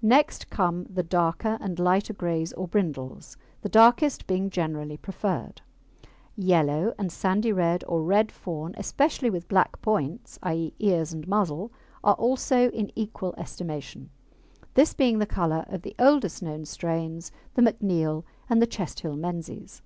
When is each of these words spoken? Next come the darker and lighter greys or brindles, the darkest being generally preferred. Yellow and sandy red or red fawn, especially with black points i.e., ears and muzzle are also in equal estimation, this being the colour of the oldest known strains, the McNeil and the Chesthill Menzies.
Next 0.00 0.48
come 0.48 0.84
the 0.88 1.02
darker 1.02 1.58
and 1.60 1.78
lighter 1.78 2.14
greys 2.14 2.54
or 2.54 2.66
brindles, 2.66 3.36
the 3.60 3.68
darkest 3.68 4.26
being 4.26 4.48
generally 4.48 4.96
preferred. 4.96 5.60
Yellow 6.34 6.94
and 6.98 7.12
sandy 7.12 7.52
red 7.52 7.84
or 7.86 8.02
red 8.02 8.32
fawn, 8.32 8.74
especially 8.78 9.28
with 9.28 9.48
black 9.48 9.82
points 9.82 10.38
i.e., 10.44 10.72
ears 10.78 11.12
and 11.12 11.28
muzzle 11.28 11.70
are 12.02 12.14
also 12.14 12.70
in 12.70 12.90
equal 12.98 13.34
estimation, 13.36 14.08
this 14.72 14.94
being 14.94 15.18
the 15.18 15.26
colour 15.26 15.66
of 15.68 15.82
the 15.82 15.94
oldest 15.98 16.42
known 16.42 16.64
strains, 16.64 17.30
the 17.52 17.60
McNeil 17.60 18.24
and 18.48 18.62
the 18.62 18.66
Chesthill 18.66 19.16
Menzies. 19.18 19.82